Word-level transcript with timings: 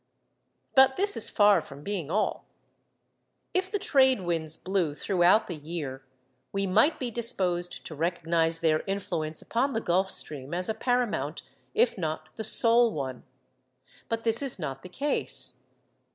But 0.73 0.95
this 0.97 1.15
is 1.15 1.29
far 1.29 1.61
from 1.61 1.83
being 1.83 2.09
all. 2.09 2.47
If 3.53 3.71
the 3.71 3.77
trade 3.77 4.21
winds 4.21 4.57
blew 4.57 4.95
throughout 4.95 5.45
the 5.45 5.53
year, 5.57 6.03
we 6.51 6.65
might 6.65 6.99
be 6.99 7.11
disposed 7.11 7.85
to 7.85 7.93
recognise 7.93 8.61
their 8.61 8.79
influence 8.87 9.43
upon 9.43 9.73
the 9.73 9.79
Gulf 9.79 10.09
Stream 10.09 10.55
as 10.55 10.67
a 10.67 10.73
paramount, 10.73 11.43
if 11.75 11.99
not 11.99 12.29
the 12.35 12.43
sole 12.43 12.91
one. 12.91 13.21
But 14.09 14.23
this 14.23 14.41
is 14.41 14.57
not 14.57 14.81
the 14.81 14.89
case. 14.89 15.61